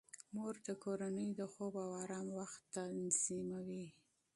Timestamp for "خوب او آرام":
1.51-2.27